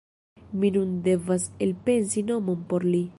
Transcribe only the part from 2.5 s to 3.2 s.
por li.